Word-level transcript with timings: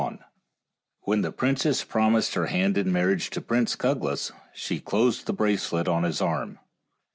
And 0.03 0.17
when 1.01 1.21
the 1.21 1.31
princess 1.31 1.83
promised 1.83 2.33
her 2.33 2.47
hand 2.47 2.75
in 2.75 2.91
marriage 2.91 3.29
to 3.29 3.39
the 3.39 3.45
Prince 3.45 3.75
Cuglas, 3.75 4.31
she 4.51 4.79
closed 4.79 5.27
the 5.27 5.31
bracelet 5.33 5.87
on 5.87 6.01
his 6.05 6.23
arm. 6.23 6.57